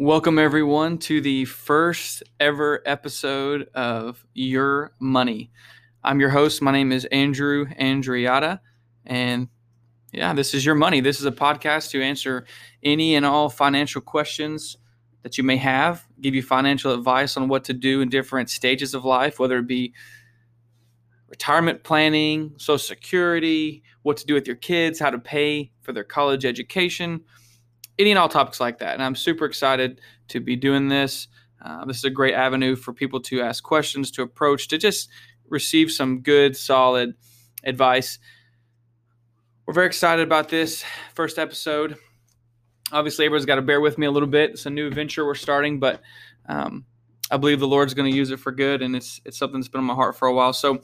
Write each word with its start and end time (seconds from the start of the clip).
Welcome, 0.00 0.38
everyone, 0.38 0.96
to 1.00 1.20
the 1.20 1.44
first 1.44 2.22
ever 2.40 2.82
episode 2.86 3.68
of 3.74 4.24
Your 4.32 4.94
Money. 4.98 5.50
I'm 6.02 6.20
your 6.20 6.30
host. 6.30 6.62
My 6.62 6.72
name 6.72 6.90
is 6.90 7.04
Andrew 7.04 7.66
Andriata. 7.78 8.60
And 9.04 9.48
yeah, 10.10 10.32
this 10.32 10.54
is 10.54 10.64
Your 10.64 10.74
Money. 10.74 11.00
This 11.02 11.20
is 11.20 11.26
a 11.26 11.30
podcast 11.30 11.90
to 11.90 12.02
answer 12.02 12.46
any 12.82 13.14
and 13.14 13.26
all 13.26 13.50
financial 13.50 14.00
questions 14.00 14.78
that 15.22 15.36
you 15.36 15.44
may 15.44 15.58
have, 15.58 16.06
give 16.18 16.34
you 16.34 16.42
financial 16.42 16.94
advice 16.94 17.36
on 17.36 17.48
what 17.48 17.64
to 17.64 17.74
do 17.74 18.00
in 18.00 18.08
different 18.08 18.48
stages 18.48 18.94
of 18.94 19.04
life, 19.04 19.38
whether 19.38 19.58
it 19.58 19.66
be 19.66 19.92
retirement 21.28 21.84
planning, 21.84 22.54
Social 22.56 22.78
Security, 22.78 23.82
what 24.00 24.16
to 24.16 24.24
do 24.24 24.32
with 24.32 24.46
your 24.46 24.56
kids, 24.56 24.98
how 24.98 25.10
to 25.10 25.18
pay 25.18 25.72
for 25.82 25.92
their 25.92 26.04
college 26.04 26.46
education 26.46 27.20
any 28.00 28.10
and 28.10 28.18
all 28.18 28.28
topics 28.28 28.60
like 28.60 28.78
that. 28.78 28.94
And 28.94 29.02
I'm 29.02 29.14
super 29.14 29.44
excited 29.44 30.00
to 30.28 30.40
be 30.40 30.56
doing 30.56 30.88
this. 30.88 31.28
Uh, 31.62 31.84
this 31.84 31.98
is 31.98 32.04
a 32.04 32.10
great 32.10 32.34
avenue 32.34 32.74
for 32.74 32.92
people 32.92 33.20
to 33.20 33.42
ask 33.42 33.62
questions, 33.62 34.10
to 34.12 34.22
approach, 34.22 34.68
to 34.68 34.78
just 34.78 35.10
receive 35.48 35.92
some 35.92 36.20
good, 36.20 36.56
solid 36.56 37.14
advice. 37.62 38.18
We're 39.66 39.74
very 39.74 39.86
excited 39.86 40.22
about 40.22 40.48
this 40.48 40.84
first 41.14 41.38
episode. 41.38 41.96
Obviously, 42.92 43.26
everyone's 43.26 43.46
got 43.46 43.56
to 43.56 43.62
bear 43.62 43.80
with 43.80 43.98
me 43.98 44.06
a 44.06 44.10
little 44.10 44.28
bit. 44.28 44.50
It's 44.50 44.66
a 44.66 44.70
new 44.70 44.90
venture 44.90 45.24
we're 45.24 45.34
starting, 45.34 45.78
but 45.78 46.00
um, 46.48 46.86
I 47.30 47.36
believe 47.36 47.60
the 47.60 47.68
Lord's 47.68 47.94
going 47.94 48.10
to 48.10 48.16
use 48.16 48.30
it 48.30 48.40
for 48.40 48.50
good, 48.50 48.82
and 48.82 48.96
it's 48.96 49.20
it's 49.24 49.38
something 49.38 49.60
that's 49.60 49.68
been 49.68 49.80
on 49.80 49.84
my 49.84 49.94
heart 49.94 50.16
for 50.16 50.26
a 50.26 50.34
while. 50.34 50.52
So, 50.52 50.80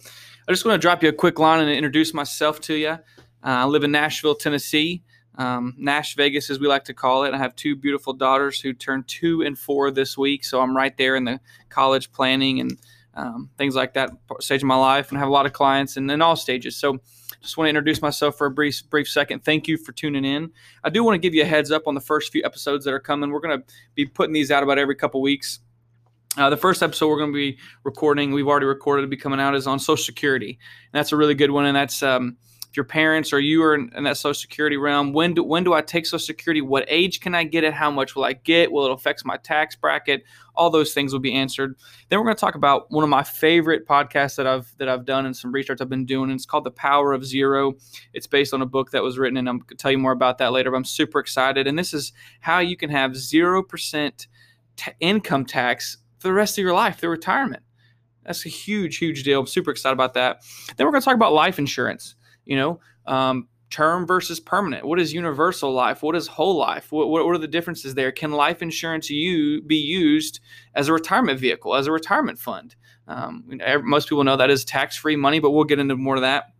I 0.49 0.53
just 0.53 0.65
want 0.65 0.75
to 0.75 0.79
drop 0.79 1.03
you 1.03 1.09
a 1.09 1.13
quick 1.13 1.41
line 1.41 1.61
and 1.61 1.71
introduce 1.71 2.15
myself 2.15 2.61
to 2.63 2.75
you. 2.75 2.91
Uh, 2.91 2.99
I 3.43 3.65
live 3.65 3.83
in 3.83 3.91
Nashville, 3.91 4.37
Tennessee 4.37 5.03
um, 5.39 5.75
Nash 5.77 6.15
Vegas, 6.17 6.51
as 6.51 6.59
we 6.59 6.67
like 6.67 6.85
to 6.85 6.95
call 6.95 7.25
it. 7.25 7.35
I 7.35 7.39
have 7.39 7.55
two 7.57 7.77
beautiful 7.77 8.13
daughters 8.13 8.61
who 8.61 8.73
turned 8.73 9.09
two 9.09 9.43
and 9.43 9.59
four 9.59 9.91
this 9.91 10.17
week, 10.17 10.45
so 10.45 10.61
I'm 10.61 10.77
right 10.77 10.97
there 10.97 11.17
in 11.17 11.25
the 11.25 11.41
college 11.69 12.13
planning 12.13 12.61
and 12.61 12.79
um, 13.15 13.51
things 13.57 13.75
like 13.75 13.95
that 13.95 14.11
stage 14.41 14.63
of 14.63 14.67
my 14.67 14.77
life, 14.77 15.09
and 15.09 15.19
I 15.19 15.21
have 15.21 15.29
a 15.29 15.33
lot 15.33 15.47
of 15.47 15.53
clients 15.53 15.97
and 15.97 16.11
in 16.11 16.23
all 16.23 16.37
stages. 16.37 16.77
So, 16.77 17.01
just 17.41 17.57
want 17.57 17.67
to 17.67 17.71
introduce 17.71 18.03
myself 18.03 18.37
for 18.37 18.47
a 18.47 18.51
brief 18.51 18.83
brief 18.91 19.09
second. 19.09 19.45
Thank 19.45 19.69
you 19.69 19.77
for 19.79 19.93
tuning 19.93 20.25
in. 20.25 20.51
I 20.85 20.91
do 20.91 21.03
want 21.05 21.15
to 21.15 21.19
give 21.19 21.35
you 21.35 21.43
a 21.43 21.47
heads 21.47 21.71
up 21.71 21.87
on 21.87 21.95
the 21.95 22.01
first 22.01 22.33
few 22.33 22.43
episodes 22.45 22.85
that 22.85 22.93
are 22.93 23.01
coming. 23.01 23.31
We're 23.31 23.41
going 23.41 23.61
to 23.61 23.67
be 23.95 24.05
putting 24.05 24.33
these 24.33 24.51
out 24.51 24.63
about 24.63 24.79
every 24.79 24.97
couple 24.97 25.23
weeks. 25.23 25.61
Uh, 26.37 26.51
the 26.51 26.57
first 26.57 26.83
episode 26.83 27.09
we're 27.09 27.19
going 27.19 27.33
to 27.33 27.37
be 27.37 27.59
recording, 27.85 28.33
we've 28.33 28.47
already 28.47 28.67
recorded, 28.67 29.03
to 29.03 29.09
be 29.09 29.17
coming 29.17 29.41
out, 29.41 29.55
is 29.55 29.67
on 29.67 29.79
Social 29.79 30.05
Security. 30.05 30.59
And 30.93 30.99
that's 30.99 31.13
a 31.13 31.17
really 31.17 31.35
good 31.35 31.51
one, 31.51 31.65
and 31.65 31.75
that's 31.75 32.03
um, 32.03 32.37
your 32.75 32.85
parents 32.85 33.33
or 33.33 33.41
you 33.41 33.63
are 33.63 33.75
in, 33.75 33.91
in, 33.95 34.05
that 34.05 34.17
Social 34.17 34.35
Security 34.35 34.77
realm, 34.77 35.13
when 35.13 35.35
do 35.35 35.45
when 35.45 35.65
do 35.65 35.75
I 35.75 35.83
take 35.83 36.07
Social 36.07 36.19
Security? 36.19 36.61
What 36.61 36.85
age 36.89 37.21
can 37.21 37.35
I 37.35 37.45
get 37.45 37.65
it? 37.65 37.75
How 37.75 37.91
much 37.91 38.17
will 38.17 38.25
I 38.25 38.33
get? 38.33 38.73
Will 38.73 38.87
it 38.87 38.93
affect 38.93 39.25
my 39.25 39.37
tax 39.37 39.77
bracket? 39.77 40.25
All 40.55 40.71
those 40.71 40.95
things 40.95 41.13
will 41.13 41.21
be 41.21 41.35
answered. 41.35 41.77
Then 42.09 42.19
we're 42.19 42.25
going 42.25 42.37
to 42.37 42.41
talk 42.41 42.55
about 42.55 42.91
one 42.91 43.05
of 43.05 43.11
my 43.11 43.23
favorite 43.23 43.87
podcasts 43.87 44.37
that 44.37 44.47
I've 44.47 44.73
that 44.79 44.89
I've 44.89 45.05
done 45.05 45.27
and 45.27 45.37
some 45.37 45.53
research 45.53 45.81
I've 45.81 45.89
been 45.89 46.07
doing. 46.07 46.31
And 46.31 46.39
it's 46.39 46.47
called 46.47 46.65
The 46.65 46.71
Power 46.71 47.13
of 47.13 47.25
Zero. 47.25 47.75
It's 48.13 48.27
based 48.27 48.55
on 48.55 48.63
a 48.63 48.67
book 48.67 48.91
that 48.91 49.03
was 49.03 49.19
written, 49.19 49.37
and 49.37 49.49
I'm 49.49 49.59
going 49.59 49.69
to 49.69 49.75
tell 49.77 49.91
you 49.91 49.99
more 49.99 50.13
about 50.13 50.39
that 50.39 50.53
later. 50.53 50.71
But 50.71 50.79
I'm 50.79 50.85
super 50.85 51.21
excited. 51.21 51.67
And 51.67 51.79
this 51.79 51.93
is 51.93 52.13
how 52.41 52.59
you 52.59 52.77
can 52.77 52.91
have 52.91 53.17
zero 53.17 53.63
percent 53.63 54.27
t- 54.77 54.93
income 55.01 55.45
tax 55.45 55.99
for 56.19 56.29
the 56.29 56.35
rest 56.35 56.59
of 56.59 56.63
your 56.63 56.75
life, 56.75 57.01
the 57.01 57.09
retirement. 57.09 57.63
That's 58.25 58.45
a 58.45 58.49
huge, 58.49 58.97
huge 58.97 59.23
deal. 59.23 59.41
I'm 59.41 59.47
super 59.47 59.71
excited 59.71 59.93
about 59.93 60.15
that. 60.15 60.43
Then 60.77 60.87
we're 60.87 60.91
going 60.91 61.01
to 61.01 61.05
talk 61.05 61.15
about 61.15 61.33
life 61.33 61.59
insurance 61.59 62.17
you 62.47 62.57
know 62.57 62.81
um, 63.07 63.49
term 63.69 64.07
versus 64.07 64.41
permanent 64.41 64.87
what 64.87 64.99
is 64.99 65.13
universal 65.13 65.73
life 65.73 66.03
what 66.03 66.17
is 66.17 66.27
whole 66.27 66.57
life 66.57 66.91
what, 66.91 67.09
what, 67.09 67.23
are 67.23 67.39
the 67.39 67.49
differences 67.49 67.95
there 67.95 68.13
can 68.13 68.33
life 68.33 68.63
insurance 68.63 69.11
you 69.11 69.61
be 69.63 69.77
used 69.77 70.41
as 70.75 70.89
a 70.89 70.93
retirement 70.93 71.39
vehicle 71.39 71.75
as 71.75 71.87
a 71.87 71.93
retirement 71.93 72.39
fund 72.39 72.75
um, 73.09 73.45
most 73.83 74.09
people 74.09 74.25
know 74.25 74.37
that 74.37 74.51
is 74.51 74.65
tax-free 74.65 75.17
money 75.17 75.41
but 75.41 75.51
we'll 75.51 75.65
get 75.65 75.79
into 75.79 75.97
more 75.97 76.17
of 76.17 76.23
that 76.23 76.53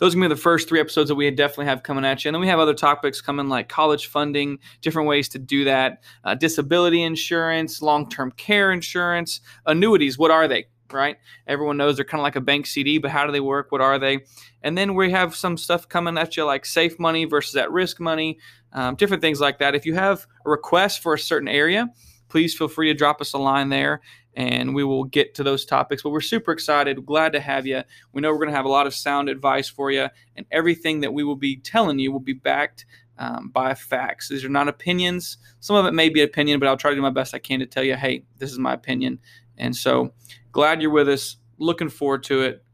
those 0.00 0.14
are 0.14 0.16
going 0.18 0.30
to 0.30 0.34
be 0.34 0.38
the 0.38 0.42
first 0.42 0.68
three 0.68 0.80
episodes 0.80 1.08
that 1.08 1.14
we 1.14 1.30
definitely 1.30 1.66
have 1.66 1.82
coming 1.82 2.06
at 2.06 2.24
you. 2.24 2.30
And 2.30 2.34
then 2.34 2.40
we 2.40 2.48
have 2.48 2.58
other 2.58 2.74
topics 2.74 3.20
coming 3.20 3.48
like 3.48 3.68
college 3.68 4.06
funding, 4.06 4.58
different 4.80 5.06
ways 5.06 5.28
to 5.28 5.38
do 5.38 5.64
that, 5.64 6.02
uh, 6.24 6.34
disability 6.34 7.02
insurance, 7.02 7.82
long 7.82 8.08
term 8.08 8.32
care 8.32 8.72
insurance, 8.72 9.40
annuities. 9.66 10.18
What 10.18 10.30
are 10.30 10.48
they? 10.48 10.66
Right? 10.92 11.16
Everyone 11.46 11.76
knows 11.76 11.96
they're 11.96 12.04
kind 12.04 12.20
of 12.20 12.24
like 12.24 12.36
a 12.36 12.40
bank 12.40 12.66
CD, 12.66 12.98
but 12.98 13.10
how 13.10 13.26
do 13.26 13.32
they 13.32 13.40
work? 13.40 13.72
What 13.72 13.80
are 13.80 13.98
they? 13.98 14.20
And 14.62 14.76
then 14.76 14.94
we 14.94 15.10
have 15.10 15.34
some 15.34 15.56
stuff 15.56 15.88
coming 15.88 16.18
at 16.18 16.36
you 16.36 16.44
like 16.44 16.64
safe 16.66 16.98
money 16.98 17.24
versus 17.24 17.56
at 17.56 17.70
risk 17.70 18.00
money, 18.00 18.38
um, 18.72 18.94
different 18.96 19.22
things 19.22 19.40
like 19.40 19.58
that. 19.58 19.74
If 19.74 19.86
you 19.86 19.94
have 19.94 20.26
a 20.44 20.50
request 20.50 21.02
for 21.02 21.14
a 21.14 21.18
certain 21.18 21.48
area, 21.48 21.88
please 22.28 22.56
feel 22.56 22.68
free 22.68 22.88
to 22.88 22.94
drop 22.94 23.20
us 23.20 23.32
a 23.32 23.38
line 23.38 23.68
there 23.68 24.00
and 24.34 24.74
we 24.74 24.84
will 24.84 25.04
get 25.04 25.34
to 25.34 25.42
those 25.42 25.64
topics. 25.64 26.02
But 26.02 26.10
we're 26.10 26.20
super 26.20 26.52
excited, 26.52 27.04
glad 27.04 27.32
to 27.32 27.40
have 27.40 27.66
you. 27.66 27.82
We 28.12 28.20
know 28.20 28.30
we're 28.30 28.38
going 28.38 28.50
to 28.50 28.56
have 28.56 28.64
a 28.64 28.70
lot 28.70 28.86
of 28.86 28.94
sound 28.94 29.28
advice 29.28 29.68
for 29.68 29.90
you, 29.90 30.08
and 30.36 30.46
everything 30.50 31.00
that 31.00 31.12
we 31.12 31.24
will 31.24 31.36
be 31.36 31.56
telling 31.56 31.98
you 31.98 32.12
will 32.12 32.20
be 32.20 32.32
backed 32.32 32.86
um, 33.18 33.50
by 33.50 33.74
facts. 33.74 34.28
These 34.28 34.44
are 34.44 34.48
not 34.48 34.68
opinions. 34.68 35.38
Some 35.60 35.76
of 35.76 35.84
it 35.86 35.92
may 35.92 36.08
be 36.08 36.22
opinion, 36.22 36.58
but 36.58 36.68
I'll 36.68 36.76
try 36.76 36.90
to 36.90 36.96
do 36.96 37.02
my 37.02 37.10
best 37.10 37.34
I 37.34 37.38
can 37.38 37.60
to 37.60 37.66
tell 37.66 37.84
you, 37.84 37.96
hey, 37.96 38.24
this 38.38 38.50
is 38.50 38.58
my 38.58 38.72
opinion. 38.72 39.18
And 39.60 39.76
so 39.76 40.12
Glad 40.52 40.82
you're 40.82 40.90
with 40.90 41.08
us. 41.08 41.36
Looking 41.58 41.88
forward 41.88 42.24
to 42.24 42.42
it. 42.42 42.64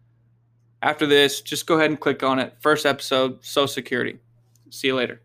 After 0.81 1.07
this, 1.07 1.41
just 1.41 1.67
go 1.67 1.77
ahead 1.77 1.91
and 1.91 1.99
click 1.99 2.23
on 2.23 2.39
it. 2.39 2.55
First 2.61 2.87
episode, 2.87 3.45
Social 3.45 3.69
Security. 3.69 4.19
See 4.71 4.89
you 4.89 4.95
later. 4.95 5.21